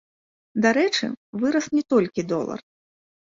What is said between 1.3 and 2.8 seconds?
вырас не толькі долар.